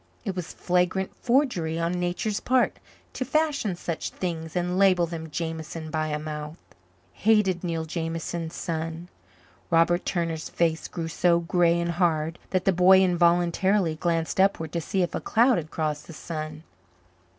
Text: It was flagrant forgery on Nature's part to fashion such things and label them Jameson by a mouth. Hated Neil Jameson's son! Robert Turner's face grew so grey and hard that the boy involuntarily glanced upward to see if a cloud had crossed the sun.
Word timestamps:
It 0.25 0.35
was 0.35 0.51
flagrant 0.51 1.15
forgery 1.17 1.77
on 1.77 1.91
Nature's 1.99 2.39
part 2.39 2.77
to 3.13 3.23
fashion 3.23 3.75
such 3.75 4.09
things 4.09 4.55
and 4.55 4.79
label 4.79 5.05
them 5.05 5.29
Jameson 5.29 5.91
by 5.91 6.07
a 6.07 6.17
mouth. 6.17 6.57
Hated 7.13 7.63
Neil 7.63 7.85
Jameson's 7.85 8.55
son! 8.55 9.09
Robert 9.69 10.03
Turner's 10.03 10.49
face 10.49 10.87
grew 10.87 11.07
so 11.07 11.41
grey 11.41 11.79
and 11.79 11.91
hard 11.91 12.39
that 12.49 12.65
the 12.65 12.73
boy 12.73 13.01
involuntarily 13.03 13.93
glanced 13.95 14.39
upward 14.39 14.71
to 14.71 14.81
see 14.81 15.03
if 15.03 15.13
a 15.13 15.21
cloud 15.21 15.59
had 15.59 15.69
crossed 15.69 16.07
the 16.07 16.13
sun. 16.13 16.63